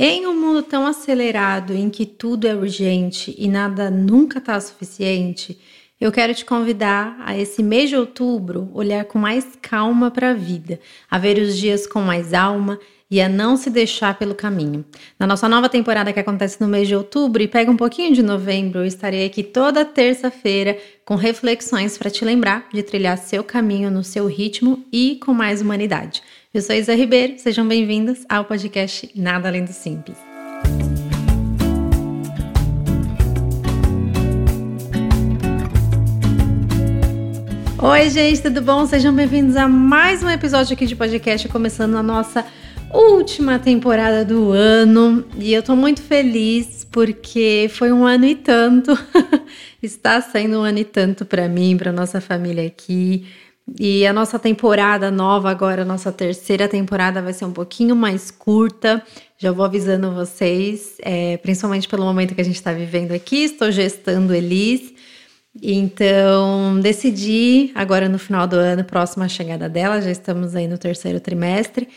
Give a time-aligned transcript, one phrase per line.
[0.00, 5.58] Em um mundo tão acelerado em que tudo é urgente e nada nunca está suficiente,
[6.00, 10.34] eu quero te convidar a esse mês de outubro olhar com mais calma para a
[10.34, 10.78] vida,
[11.10, 12.78] a ver os dias com mais alma
[13.10, 14.84] e a não se deixar pelo caminho.
[15.18, 18.22] Na nossa nova temporada que acontece no mês de outubro e pega um pouquinho de
[18.22, 23.90] novembro, eu estarei aqui toda terça-feira com reflexões para te lembrar de trilhar seu caminho
[23.90, 26.22] no seu ritmo e com mais humanidade.
[26.58, 30.18] Eu sou Isa Ribeiro, sejam bem-vindos ao podcast Nada Além do Simples.
[37.80, 38.84] Oi, gente, tudo bom?
[38.86, 42.44] Sejam bem-vindos a mais um episódio aqui de podcast, começando a nossa
[42.90, 45.24] última temporada do ano.
[45.38, 48.98] E eu tô muito feliz porque foi um ano e tanto.
[49.80, 53.24] Está sendo um ano e tanto para mim, para nossa família aqui.
[53.76, 58.30] E a nossa temporada nova, agora, a nossa terceira temporada, vai ser um pouquinho mais
[58.30, 59.02] curta.
[59.36, 63.44] Já vou avisando vocês, é, principalmente pelo momento que a gente está vivendo aqui.
[63.44, 64.94] Estou gestando Elis.
[65.60, 71.18] Então, decidi, agora no final do ano, próxima chegada dela, já estamos aí no terceiro
[71.18, 71.88] trimestre,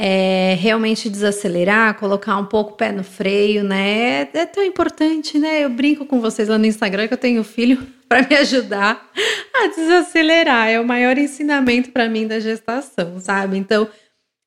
[0.00, 4.28] é, realmente desacelerar, colocar um pouco o pé no freio, né?
[4.32, 5.64] É, é tão importante, né?
[5.64, 9.10] Eu brinco com vocês lá no Instagram que eu tenho filho para me ajudar
[9.52, 10.68] a desacelerar.
[10.68, 13.58] É o maior ensinamento para mim da gestação, sabe?
[13.58, 13.88] Então,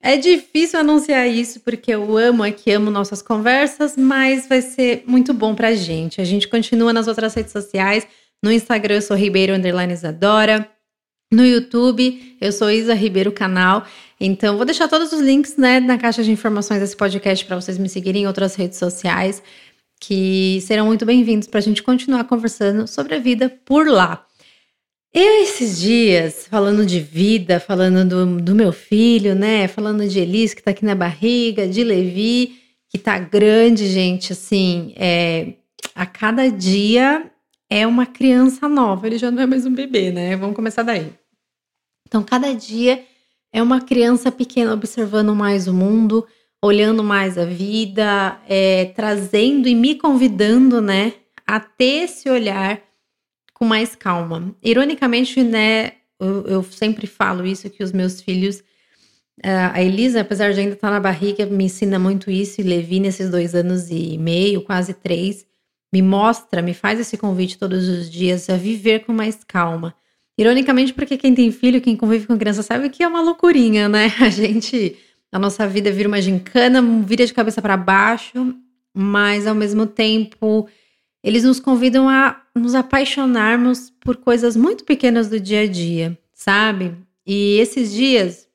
[0.00, 5.34] é difícil anunciar isso porque eu amo aqui, amo nossas conversas, mas vai ser muito
[5.34, 6.20] bom pra gente.
[6.20, 8.06] A gente continua nas outras redes sociais.
[8.40, 10.70] No Instagram eu sou Ribeiro Underline Isadora.
[11.32, 13.86] No YouTube eu sou Isa Ribeiro Canal.
[14.18, 17.78] Então, vou deixar todos os links né, na caixa de informações desse podcast para vocês
[17.78, 19.42] me seguirem em outras redes sociais
[20.00, 24.26] que serão muito bem-vindos para a gente continuar conversando sobre a vida por lá.
[25.12, 29.68] Eu, esses dias, falando de vida, falando do, do meu filho, né?
[29.68, 34.94] Falando de Elis, que tá aqui na barriga, de Levi, que tá grande, gente, assim,
[34.96, 35.54] é,
[35.94, 37.30] a cada dia
[37.68, 39.06] é uma criança nova.
[39.06, 40.36] Ele já não é mais um bebê, né?
[40.36, 41.19] Vamos começar daí.
[42.10, 43.04] Então, cada dia
[43.52, 46.26] é uma criança pequena observando mais o mundo,
[46.60, 51.12] olhando mais a vida, é, trazendo e me convidando, né,
[51.46, 52.82] a ter esse olhar
[53.54, 54.52] com mais calma.
[54.60, 58.60] Ironicamente, né, eu, eu sempre falo isso que os meus filhos,
[59.42, 63.30] a Elisa, apesar de ainda estar na barriga, me ensina muito isso e Levi nesses
[63.30, 65.46] dois anos e meio, quase três,
[65.92, 69.94] me mostra, me faz esse convite todos os dias a viver com mais calma.
[70.40, 74.10] Ironicamente, porque quem tem filho, quem convive com criança, sabe que é uma loucurinha, né?
[74.18, 74.96] A gente
[75.30, 78.56] a nossa vida vira uma gincana, vira de cabeça para baixo,
[78.92, 80.66] mas ao mesmo tempo
[81.22, 86.96] eles nos convidam a nos apaixonarmos por coisas muito pequenas do dia a dia, sabe?
[87.26, 88.48] E esses dias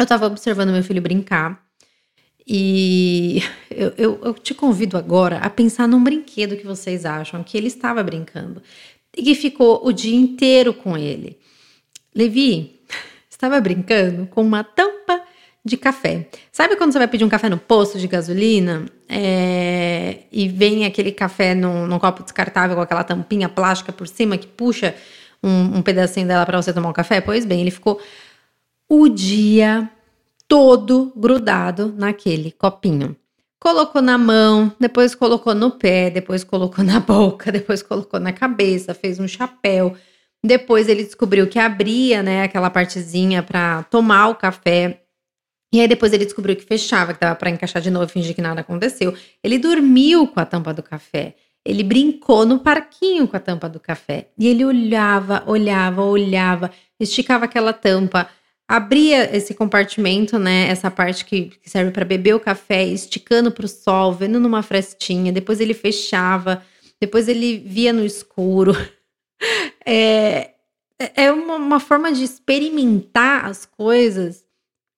[0.00, 1.64] eu tava observando meu filho brincar
[2.46, 7.56] e eu, eu, eu, te convido agora a pensar num brinquedo que vocês acham que
[7.56, 8.60] ele estava brincando
[9.16, 11.38] e que ficou o dia inteiro com ele.
[12.14, 12.80] Levi
[13.28, 15.22] estava brincando com uma tampa
[15.64, 16.28] de café.
[16.52, 21.10] Sabe quando você vai pedir um café no posto de gasolina é, e vem aquele
[21.10, 24.94] café num, num, copo descartável com aquela tampinha plástica por cima que puxa
[25.42, 27.20] um, um pedacinho dela para você tomar um café?
[27.20, 28.00] Pois bem, ele ficou
[28.88, 29.88] o dia
[30.46, 33.16] todo grudado naquele copinho.
[33.64, 38.92] Colocou na mão, depois colocou no pé, depois colocou na boca, depois colocou na cabeça,
[38.92, 39.96] fez um chapéu.
[40.44, 45.00] Depois ele descobriu que abria, né, aquela partezinha para tomar o café.
[45.72, 48.42] E aí depois ele descobriu que fechava, que dava para encaixar de novo, fingir que
[48.42, 49.16] nada aconteceu.
[49.42, 51.34] Ele dormiu com a tampa do café.
[51.64, 54.28] Ele brincou no parquinho com a tampa do café.
[54.38, 56.70] E ele olhava, olhava, olhava,
[57.00, 58.28] esticava aquela tampa,
[58.68, 60.68] abria esse compartimento, né?
[60.68, 64.62] Essa parte que, que serve para beber o café, esticando para o sol, vendo numa
[64.62, 65.32] frestinha.
[65.32, 66.62] Depois ele fechava,
[67.00, 68.74] depois ele via no escuro.
[69.86, 70.52] É,
[71.14, 74.46] é uma, uma forma de experimentar as coisas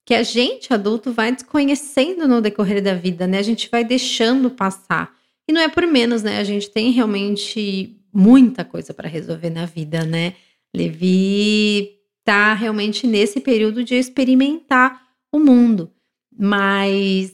[0.04, 3.38] que a gente, adulto, vai desconhecendo no decorrer da vida, né?
[3.38, 5.12] A gente vai deixando passar.
[5.48, 6.39] E não é por menos, né?
[6.39, 10.34] A gente tem realmente muita coisa para resolver na vida, né?
[10.72, 11.97] Levi
[12.27, 15.01] tá realmente nesse período de experimentar
[15.33, 15.93] o mundo,
[16.37, 17.33] mas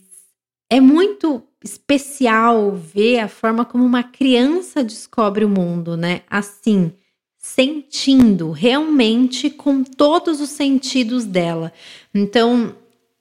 [0.71, 6.21] é muito especial ver a forma como uma criança descobre o mundo, né?
[6.29, 6.93] Assim,
[7.39, 11.73] sentindo realmente com todos os sentidos dela.
[12.15, 12.77] Então,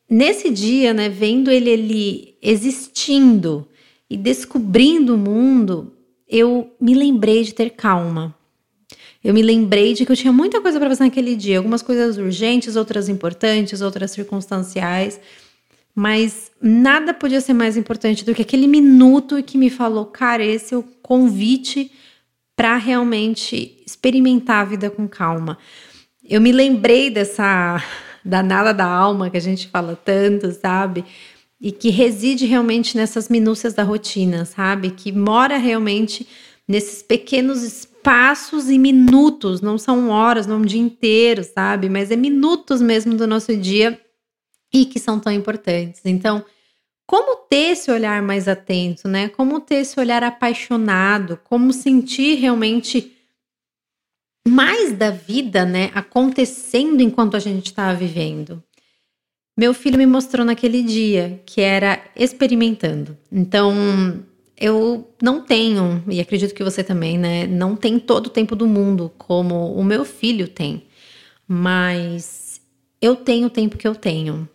[0.09, 3.65] nesse dia, né, vendo ele ali existindo
[4.09, 5.93] e descobrindo o mundo,
[6.27, 8.35] eu me lembrei de ter calma.
[9.23, 12.17] Eu me lembrei de que eu tinha muita coisa para fazer naquele dia, algumas coisas
[12.17, 15.19] urgentes, outras importantes, outras circunstanciais.
[15.93, 20.73] mas nada podia ser mais importante do que aquele minuto que me falou, cara, esse
[20.73, 21.91] é o convite
[22.55, 25.57] para realmente experimentar a vida com calma.
[26.23, 27.83] Eu me lembrei dessa
[28.23, 31.03] danada da alma que a gente fala tanto, sabe?
[31.59, 34.91] E que reside realmente nessas minúcias da rotina, sabe?
[34.91, 36.27] Que mora realmente
[36.67, 41.87] nesses pequenos espaços e minutos, não são horas, não é um dia inteiro, sabe?
[41.87, 43.99] Mas é minutos mesmo do nosso dia
[44.73, 46.01] e que são tão importantes.
[46.03, 46.43] Então,
[47.05, 49.29] como ter esse olhar mais atento, né?
[49.29, 53.15] Como ter esse olhar apaixonado, como sentir realmente
[54.47, 58.63] mais da vida, né, acontecendo enquanto a gente estava vivendo.
[59.55, 63.15] Meu filho me mostrou naquele dia que era experimentando.
[63.31, 63.71] Então,
[64.61, 68.67] eu não tenho, e acredito que você também, né, não tem todo o tempo do
[68.67, 70.83] mundo como o meu filho tem.
[71.47, 72.61] Mas
[73.01, 74.47] eu tenho o tempo que eu tenho.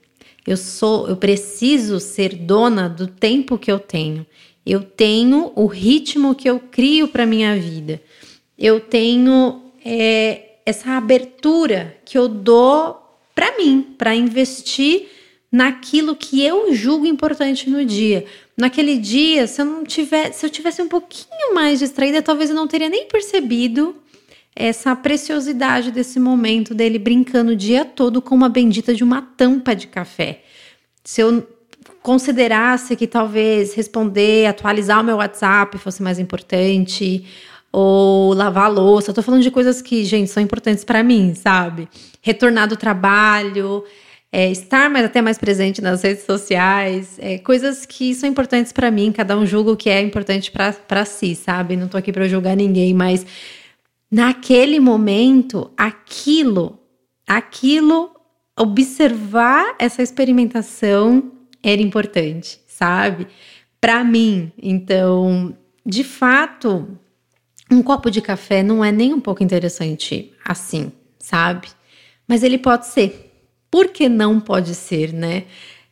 [0.47, 4.25] Eu sou, eu preciso ser dona do tempo que eu tenho.
[4.65, 8.01] Eu tenho o ritmo que eu crio para minha vida.
[8.57, 13.03] Eu tenho é, essa abertura que eu dou
[13.35, 15.09] para mim, para investir
[15.51, 18.25] naquilo que eu julgo importante no dia.
[18.57, 22.57] Naquele dia, se eu não tivesse, se eu tivesse um pouquinho mais distraída, talvez eu
[22.57, 23.97] não teria nem percebido
[24.55, 29.77] essa preciosidade desse momento dele brincando o dia todo com uma bendita de uma tampa
[29.77, 30.43] de café.
[31.05, 31.47] Se eu
[32.03, 37.27] considerasse que talvez responder, atualizar o meu WhatsApp fosse mais importante,
[37.71, 41.35] ou lavar a louça, eu tô falando de coisas que, gente, são importantes para mim,
[41.35, 41.87] sabe?
[42.23, 43.85] Retornar do trabalho,
[44.37, 48.91] é, estar mais, até mais presente nas redes sociais, é, coisas que são importantes para
[48.91, 51.75] mim, cada um julga o que é importante para si, sabe?
[51.75, 53.25] Não tô aqui para julgar ninguém, mas
[54.11, 56.79] naquele momento, aquilo,
[57.27, 58.11] aquilo,
[58.55, 63.29] observar essa experimentação era importante, sabe?
[63.81, 64.53] Para mim.
[64.63, 66.87] Então, de fato,
[67.71, 71.69] um copo de café não é nem um pouco interessante assim, sabe?
[72.29, 73.26] Mas ele pode ser.
[73.71, 75.45] Por que não pode ser, né?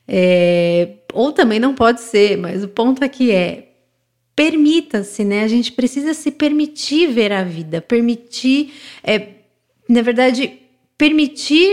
[0.06, 3.68] É, ou também não pode ser, mas o ponto aqui é
[4.36, 5.44] permita-se, né?
[5.44, 9.28] A gente precisa se permitir ver a vida, permitir, é,
[9.88, 10.60] na verdade,
[10.98, 11.70] permitir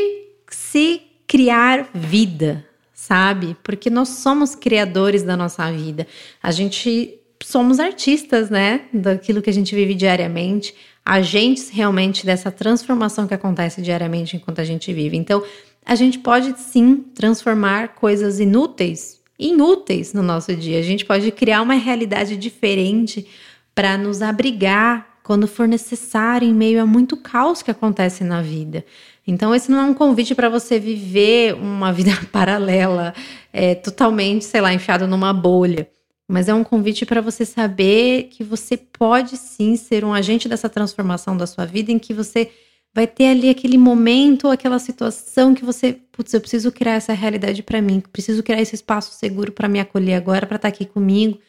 [0.49, 3.55] se criar vida, sabe?
[3.63, 6.05] Porque nós somos criadores da nossa vida.
[6.41, 8.81] A gente somos artistas, né?
[8.93, 14.63] Daquilo que a gente vive diariamente, agentes realmente dessa transformação que acontece diariamente enquanto a
[14.63, 15.17] gente vive.
[15.17, 15.43] Então,
[15.85, 20.79] a gente pode sim transformar coisas inúteis inúteis no nosso dia.
[20.79, 23.25] A gente pode criar uma realidade diferente
[23.73, 28.85] para nos abrigar quando for necessário em meio a muito caos que acontece na vida.
[29.25, 33.13] Então, esse não é um convite para você viver uma vida paralela,
[33.51, 35.89] é, totalmente, sei lá, enfiado numa bolha.
[36.27, 40.69] Mas é um convite para você saber que você pode sim ser um agente dessa
[40.69, 42.49] transformação da sua vida, em que você
[42.93, 47.63] vai ter ali aquele momento, aquela situação que você, putz, eu preciso criar essa realidade
[47.63, 50.85] para mim, preciso criar esse espaço seguro para me acolher agora, para estar tá aqui
[50.85, 51.39] comigo,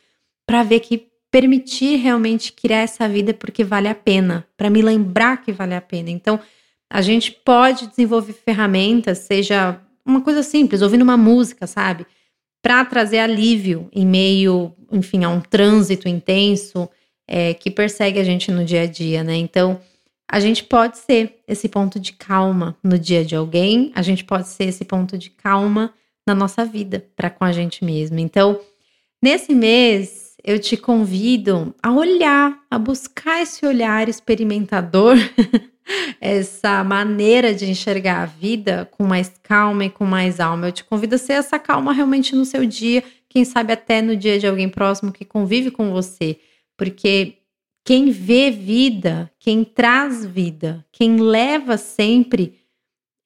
[0.47, 5.43] para ver que permitir realmente criar essa vida porque vale a pena, para me lembrar
[5.43, 6.11] que vale a pena.
[6.11, 6.39] Então,
[6.91, 12.07] a gente pode desenvolver ferramentas, seja uma coisa simples, ouvindo uma música, sabe?
[12.61, 16.89] Para trazer alívio em meio, enfim, a um trânsito intenso
[17.27, 19.35] é, que persegue a gente no dia a dia, né?
[19.37, 19.81] Então,
[20.33, 24.49] a gente pode ser esse ponto de calma no dia de alguém, a gente pode
[24.49, 25.93] ser esse ponto de calma
[26.27, 28.19] na nossa vida para com a gente mesmo.
[28.19, 28.59] Então,
[29.23, 35.17] nesse mês, eu te convido a olhar, a buscar esse olhar experimentador,
[36.19, 40.69] essa maneira de enxergar a vida com mais calma e com mais alma.
[40.69, 44.17] Eu te convido a ser essa calma realmente no seu dia, quem sabe até no
[44.17, 46.39] dia de alguém próximo que convive com você,
[46.75, 47.42] porque
[47.85, 52.59] quem vê vida, quem traz vida, quem leva sempre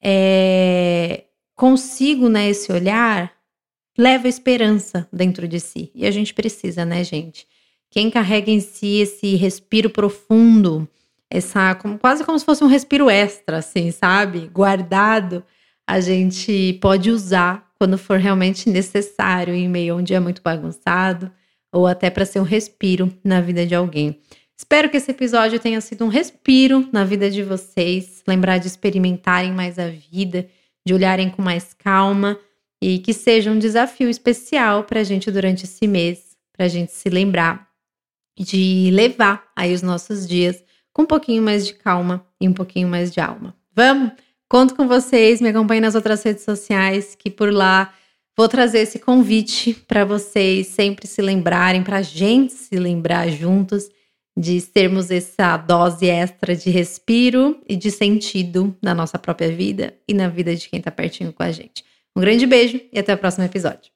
[0.02, 3.32] é, consigo né, esse olhar,
[3.98, 5.90] leva esperança dentro de si.
[5.94, 7.46] E a gente precisa, né, gente?
[7.90, 10.88] Quem carrega em si esse respiro profundo,
[11.30, 14.48] essa como, quase como se fosse um respiro extra, assim, sabe?
[14.48, 15.44] Guardado,
[15.86, 21.30] a gente pode usar quando for realmente necessário em meio a um dia muito bagunçado
[21.72, 24.18] ou até para ser um respiro na vida de alguém.
[24.58, 29.52] Espero que esse episódio tenha sido um respiro na vida de vocês, lembrar de experimentarem
[29.52, 30.48] mais a vida,
[30.84, 32.38] de olharem com mais calma
[32.80, 36.92] e que seja um desafio especial para a gente durante esse mês, para a gente
[36.92, 37.68] se lembrar
[38.38, 42.88] de levar aí os nossos dias com um pouquinho mais de calma e um pouquinho
[42.88, 43.54] mais de alma.
[43.74, 44.12] Vamos?
[44.48, 47.92] Conto com vocês, me acompanhem nas outras redes sociais, que por lá
[48.34, 53.90] vou trazer esse convite para vocês sempre se lembrarem, para a gente se lembrar juntos
[54.36, 60.12] de sermos essa dose extra de respiro e de sentido na nossa própria vida e
[60.12, 61.84] na vida de quem está pertinho com a gente.
[62.14, 63.95] Um grande beijo e até o próximo episódio.